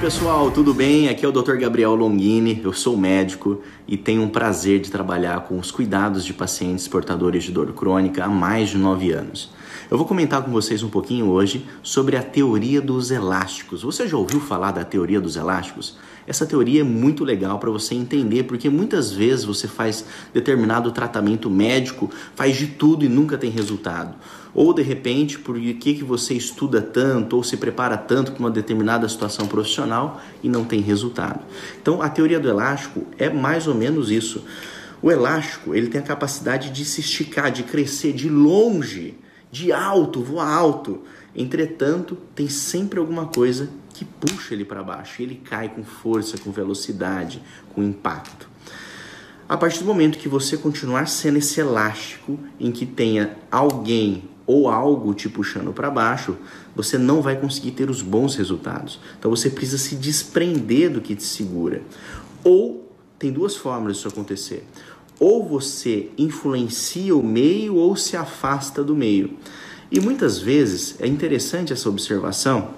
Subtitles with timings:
[0.00, 1.10] pessoal, tudo bem?
[1.10, 1.56] Aqui é o Dr.
[1.56, 6.32] Gabriel Longini, eu sou médico e tenho um prazer de trabalhar com os cuidados de
[6.32, 9.50] pacientes portadores de dor crônica há mais de 9 anos.
[9.90, 13.82] Eu vou comentar com vocês um pouquinho hoje sobre a teoria dos elásticos.
[13.82, 15.98] Você já ouviu falar da teoria dos elásticos?
[16.26, 21.50] Essa teoria é muito legal para você entender, porque muitas vezes você faz determinado tratamento
[21.50, 24.14] médico, faz de tudo e nunca tem resultado.
[24.54, 28.50] Ou de repente, por que, que você estuda tanto ou se prepara tanto para uma
[28.50, 31.40] determinada situação profissional e não tem resultado.
[31.80, 34.44] Então, a teoria do elástico é mais ou menos isso.
[35.02, 39.16] O elástico ele tem a capacidade de se esticar, de crescer de longe
[39.50, 41.02] de alto, voa alto.
[41.34, 45.22] Entretanto, tem sempre alguma coisa que puxa ele para baixo.
[45.22, 47.42] Ele cai com força, com velocidade,
[47.74, 48.48] com impacto.
[49.48, 54.68] A partir do momento que você continuar sendo esse elástico em que tenha alguém ou
[54.68, 56.36] algo te puxando para baixo,
[56.74, 58.98] você não vai conseguir ter os bons resultados.
[59.18, 61.82] Então você precisa se desprender do que te segura.
[62.42, 64.66] Ou tem duas formas disso acontecer
[65.20, 69.36] ou você influencia o meio ou se afasta do meio.
[69.92, 72.70] E muitas vezes é interessante essa observação,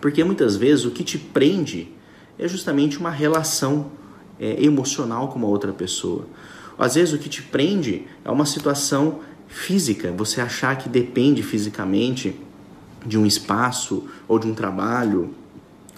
[0.00, 1.92] porque muitas vezes o que te prende
[2.38, 3.92] é justamente uma relação
[4.40, 6.26] é, emocional com uma outra pessoa.
[6.78, 9.20] Às vezes o que te prende é uma situação
[9.52, 12.34] física, você achar que depende fisicamente
[13.04, 15.34] de um espaço ou de um trabalho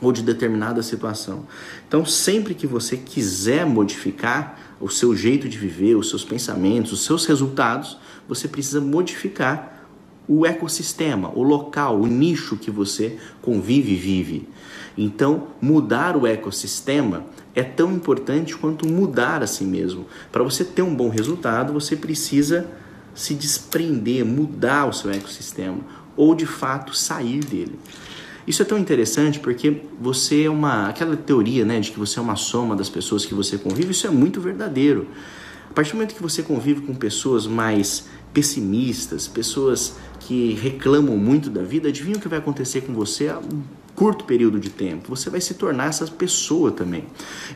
[0.01, 1.47] ou de determinada situação.
[1.87, 7.05] Então, sempre que você quiser modificar o seu jeito de viver, os seus pensamentos, os
[7.05, 7.97] seus resultados,
[8.29, 9.87] você precisa modificar
[10.27, 14.49] o ecossistema, o local, o nicho que você convive e vive.
[14.97, 20.07] Então, mudar o ecossistema é tão importante quanto mudar a si mesmo.
[20.33, 22.67] Para você ter um bom resultado, você precisa
[23.15, 25.79] se desprender, mudar o seu ecossistema
[26.17, 27.79] ou de fato sair dele.
[28.47, 30.89] Isso é tão interessante porque você é uma.
[30.89, 34.07] aquela teoria né, de que você é uma soma das pessoas que você convive, isso
[34.07, 35.09] é muito verdadeiro.
[35.71, 41.49] A partir do momento que você convive com pessoas mais pessimistas, pessoas que reclamam muito
[41.49, 43.63] da vida, adivinha o que vai acontecer com você a um
[43.95, 45.09] curto período de tempo?
[45.09, 47.05] Você vai se tornar essa pessoa também.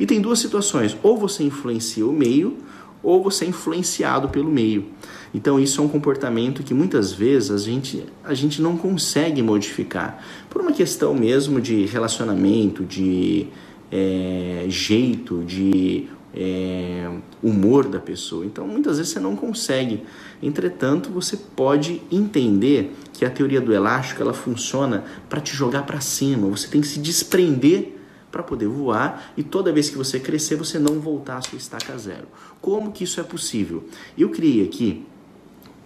[0.00, 2.56] E tem duas situações: ou você influencia o meio,
[3.02, 4.86] ou você é influenciado pelo meio.
[5.32, 10.24] Então isso é um comportamento que muitas vezes a gente, a gente não consegue modificar
[10.48, 13.46] por uma questão mesmo de relacionamento, de
[13.90, 17.10] é, jeito, de é,
[17.42, 18.44] humor da pessoa.
[18.44, 20.02] Então muitas vezes você não consegue.
[20.42, 26.00] Entretanto, você pode entender que a teoria do elástico ela funciona para te jogar para
[26.00, 26.48] cima.
[26.48, 27.97] Você tem que se desprender
[28.30, 31.96] para poder voar e toda vez que você crescer você não voltar à sua estaca
[31.96, 32.28] zero.
[32.60, 33.84] Como que isso é possível?
[34.16, 35.06] Eu criei aqui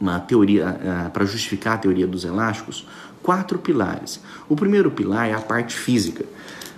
[0.00, 2.86] uma teoria uh, para justificar a teoria dos elásticos,
[3.22, 4.20] quatro pilares.
[4.48, 6.24] O primeiro pilar é a parte física.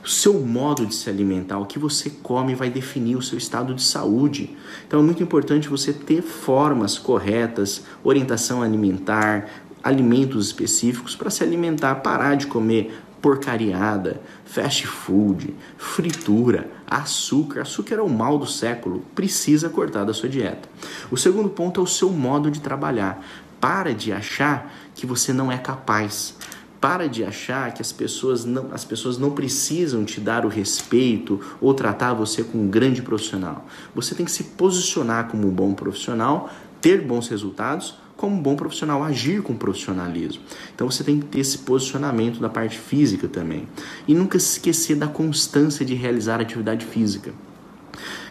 [0.04, 3.74] O seu modo de se alimentar, o que você come, vai definir o seu estado
[3.74, 4.54] de saúde.
[4.86, 9.48] Então é muito importante você ter formas corretas, orientação alimentar,
[9.82, 12.94] alimentos específicos para se alimentar, parar de comer
[13.24, 17.62] porcariada, fast food, fritura, açúcar.
[17.62, 20.68] Açúcar é o mal do século, precisa cortar da sua dieta.
[21.10, 23.24] O segundo ponto é o seu modo de trabalhar.
[23.58, 26.34] Para de achar que você não é capaz.
[26.78, 31.40] Para de achar que as pessoas não, as pessoas não precisam te dar o respeito
[31.62, 33.66] ou tratar você como um grande profissional.
[33.94, 38.54] Você tem que se posicionar como um bom profissional, ter bons resultados como um bom
[38.56, 40.42] profissional, agir com profissionalismo.
[40.74, 43.68] Então você tem que ter esse posicionamento da parte física também.
[44.06, 47.32] E nunca se esquecer da constância de realizar atividade física.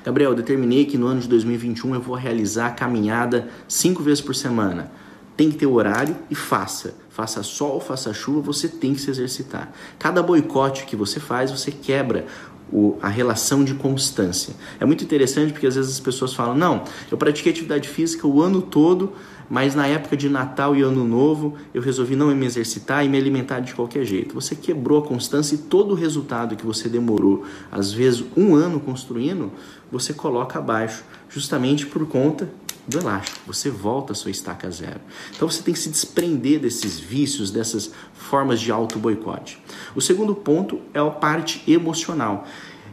[0.04, 4.36] Gabriel, determinei que no ano de 2021 eu vou realizar a caminhada cinco vezes por
[4.36, 4.92] semana.
[5.36, 6.96] Tem que ter o horário e faça.
[7.10, 9.72] Faça sol, faça chuva, você tem que se exercitar.
[9.98, 12.26] Cada boicote que você faz, você quebra
[12.72, 14.54] o, a relação de constância.
[14.80, 18.42] É muito interessante porque às vezes as pessoas falam: não, eu pratiquei atividade física o
[18.42, 19.14] ano todo,
[19.54, 23.20] mas na época de Natal e Ano Novo eu resolvi não me exercitar e me
[23.20, 24.34] alimentar de qualquer jeito.
[24.34, 28.80] Você quebrou a constância e todo o resultado que você demorou, às vezes um ano
[28.80, 29.52] construindo,
[29.92, 32.50] você coloca abaixo, justamente por conta
[32.88, 33.42] do elástico.
[33.46, 35.02] Você volta a sua estaca zero.
[35.36, 39.62] Então você tem que se desprender desses vícios, dessas formas de auto-boicote.
[39.96, 42.48] O segundo ponto é a parte emocional.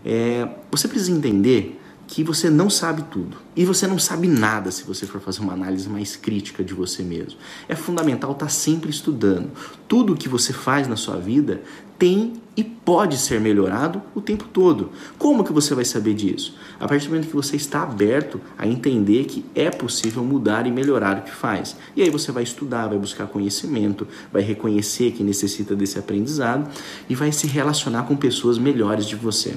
[0.05, 1.80] É, você precisa entender
[2.11, 3.37] que você não sabe tudo.
[3.55, 7.05] E você não sabe nada se você for fazer uma análise mais crítica de você
[7.05, 7.39] mesmo.
[7.69, 9.53] É fundamental estar sempre estudando.
[9.87, 11.63] Tudo que você faz na sua vida
[11.97, 14.91] tem e pode ser melhorado o tempo todo.
[15.19, 16.57] Como que você vai saber disso?
[16.81, 20.73] A partir do momento que você está aberto a entender que é possível mudar e
[20.73, 21.77] melhorar o que faz.
[21.95, 26.69] E aí você vai estudar, vai buscar conhecimento, vai reconhecer que necessita desse aprendizado
[27.09, 29.55] e vai se relacionar com pessoas melhores de você.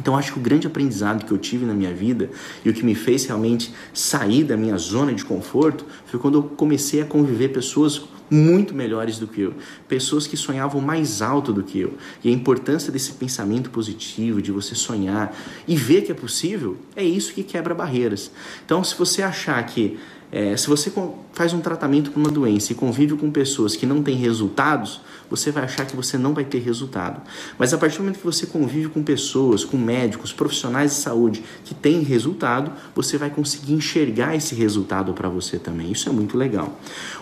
[0.00, 2.30] Então acho que o grande aprendizado que eu tive na minha vida
[2.64, 6.42] e o que me fez realmente sair da minha zona de conforto foi quando eu
[6.42, 9.54] comecei a conviver pessoas muito melhores do que eu,
[9.86, 11.94] pessoas que sonhavam mais alto do que eu.
[12.22, 15.34] E a importância desse pensamento positivo, de você sonhar
[15.66, 18.30] e ver que é possível, é isso que quebra barreiras.
[18.64, 19.98] Então, se você achar que
[20.30, 20.92] é, se você
[21.32, 25.00] faz um tratamento para uma doença e convive com pessoas que não têm resultados,
[25.30, 27.22] você vai achar que você não vai ter resultado.
[27.58, 31.42] Mas a partir do momento que você convive com pessoas, com médicos, profissionais de saúde
[31.64, 35.92] que têm resultado, você vai conseguir enxergar esse resultado para você também.
[35.92, 36.78] Isso é muito legal.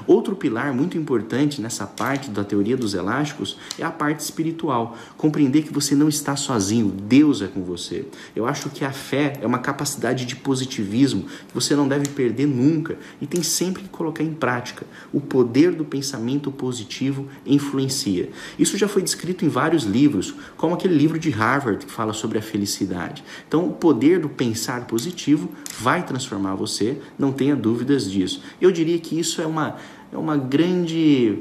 [0.07, 4.97] Outro pilar muito importante nessa parte da teoria dos elásticos é a parte espiritual.
[5.17, 8.07] Compreender que você não está sozinho, Deus é com você.
[8.35, 12.47] Eu acho que a fé é uma capacidade de positivismo que você não deve perder
[12.47, 14.87] nunca e tem sempre que colocar em prática.
[15.13, 18.31] O poder do pensamento positivo influencia.
[18.59, 22.39] Isso já foi descrito em vários livros, como aquele livro de Harvard que fala sobre
[22.39, 23.23] a felicidade.
[23.47, 28.43] Então, o poder do pensar positivo vai transformar você, não tenha dúvidas disso.
[28.61, 29.77] Eu diria que isso é uma,
[30.17, 31.39] é uma grande.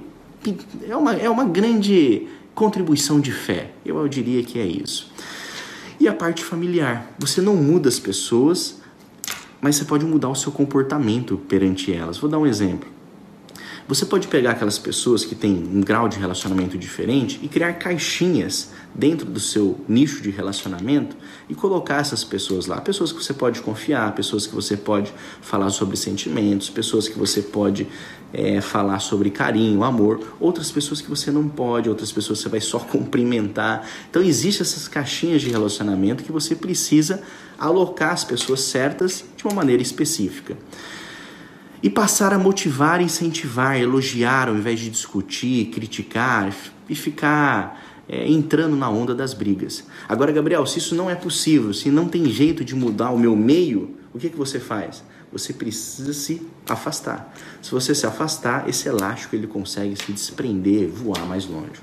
[0.87, 3.71] É uma, é uma grande contribuição de fé.
[3.85, 5.11] Eu, eu diria que é isso.
[5.99, 7.11] E a parte familiar.
[7.17, 8.79] Você não muda as pessoas
[9.65, 12.19] mas você pode mudar o seu comportamento perante elas.
[12.19, 12.87] Vou dar um exemplo.
[13.87, 18.71] Você pode pegar aquelas pessoas que têm um grau de relacionamento diferente e criar caixinhas
[18.95, 21.15] dentro do seu nicho de relacionamento
[21.47, 22.81] e colocar essas pessoas lá.
[22.81, 27.43] Pessoas que você pode confiar, pessoas que você pode falar sobre sentimentos, pessoas que você
[27.43, 27.87] pode
[28.33, 32.49] é, falar sobre carinho, amor, outras pessoas que você não pode, outras pessoas que você
[32.49, 33.87] vai só cumprimentar.
[34.09, 37.21] Então, existem essas caixinhas de relacionamento que você precisa
[37.55, 40.57] alocar as pessoas certas de uma maneira específica.
[41.85, 46.51] E passar a motivar, incentivar, elogiar ao invés de discutir, criticar
[46.89, 47.79] e ficar
[48.09, 49.83] é, entrando na onda das brigas.
[50.09, 53.35] Agora, Gabriel, se isso não é possível, se não tem jeito de mudar o meu
[53.35, 55.03] meio, o que, que você faz?
[55.31, 57.33] você precisa se afastar.
[57.61, 61.81] Se você se afastar, esse elástico ele consegue se desprender, voar mais longe.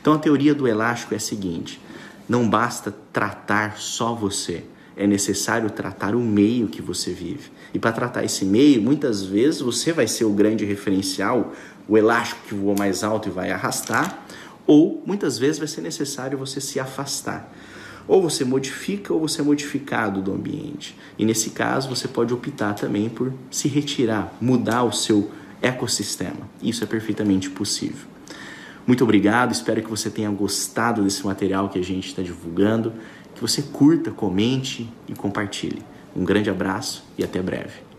[0.00, 1.78] Então a teoria do elástico é a seguinte:
[2.26, 4.64] não basta tratar só você,
[4.96, 7.50] é necessário tratar o meio que você vive.
[7.72, 11.52] E para tratar esse meio, muitas vezes você vai ser o grande referencial,
[11.88, 14.24] o elástico que voa mais alto e vai arrastar,
[14.66, 17.52] ou muitas vezes vai ser necessário você se afastar.
[18.06, 20.96] Ou você modifica ou você é modificado do ambiente.
[21.18, 25.30] E nesse caso, você pode optar também por se retirar, mudar o seu
[25.62, 26.48] ecossistema.
[26.62, 28.14] Isso é perfeitamente possível.
[28.86, 32.92] Muito obrigado, espero que você tenha gostado desse material que a gente está divulgando,
[33.34, 35.82] que você curta, comente e compartilhe.
[36.16, 37.93] Um grande abraço e até breve.